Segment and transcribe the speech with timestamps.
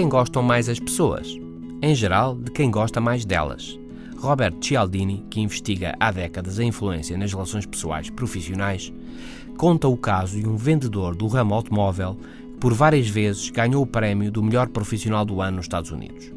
[0.00, 1.36] gostam mais as pessoas?
[1.82, 3.78] Em geral, de quem gosta mais delas.
[4.16, 8.92] Robert Cialdini, que investiga há décadas a influência nas relações pessoais profissionais,
[9.58, 13.86] conta o caso de um vendedor do ramo automóvel que por várias vezes ganhou o
[13.86, 16.32] prémio do melhor profissional do ano nos Estados Unidos.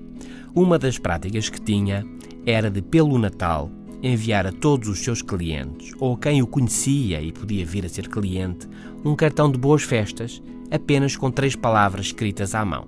[0.56, 2.04] Uma das práticas que tinha
[2.46, 3.70] era de, pelo Natal,
[4.02, 7.90] enviar a todos os seus clientes, ou a quem o conhecia e podia vir a
[7.90, 8.68] ser cliente,
[9.04, 12.88] um cartão de boas festas, apenas com três palavras escritas à mão: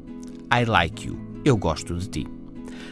[0.53, 2.27] I like you, eu gosto de ti.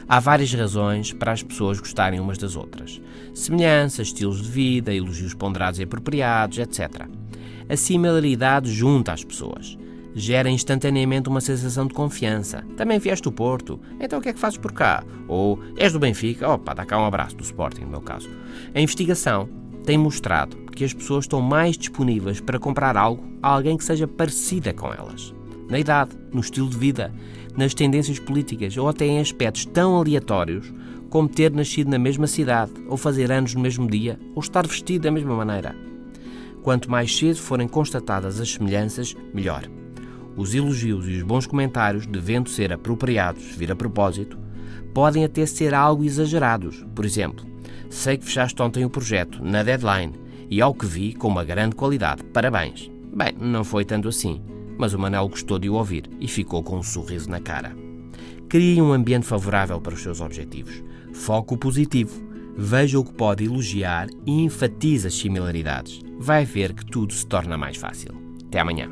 [0.08, 3.02] Há várias razões para as pessoas gostarem umas das outras:
[3.34, 7.08] semelhanças, estilos de vida, elogios ponderados e apropriados, etc.
[7.70, 9.78] A similaridade junta as pessoas
[10.16, 12.64] gera instantaneamente uma sensação de confiança.
[12.78, 15.04] Também vieste do Porto, então o que é que fazes por cá?
[15.28, 16.50] Ou és do Benfica?
[16.50, 18.30] Opa, dá cá um abraço, do Sporting, no meu caso.
[18.74, 19.50] A investigação
[19.86, 24.08] tem mostrado que as pessoas estão mais disponíveis para comprar algo a alguém que seja
[24.08, 25.34] parecida com elas.
[25.70, 27.14] Na idade, no estilo de vida,
[27.56, 30.72] nas tendências políticas ou até em aspectos tão aleatórios
[31.10, 35.04] como ter nascido na mesma cidade, ou fazer anos no mesmo dia, ou estar vestido
[35.04, 35.74] da mesma maneira.
[36.62, 39.64] Quanto mais cedo forem constatadas as semelhanças, melhor.
[40.36, 44.38] Os elogios e os bons comentários, devendo ser apropriados, vir a propósito,
[44.94, 46.86] podem até ser algo exagerados.
[46.94, 47.46] Por exemplo,
[47.90, 50.14] sei que fechaste ontem o projeto, na deadline,
[50.50, 52.24] e ao que vi, com uma grande qualidade.
[52.26, 52.92] Parabéns.
[53.16, 54.42] Bem, não foi tanto assim,
[54.78, 57.76] mas o Manel gostou de o ouvir e ficou com um sorriso na cara.
[58.50, 60.84] Crie um ambiente favorável para os seus objetivos.
[61.14, 62.24] Foco positivo.
[62.58, 66.02] Veja o que pode elogiar e enfatize as similaridades.
[66.18, 68.14] Vai ver que tudo se torna mais fácil.
[68.48, 68.90] Até amanhã.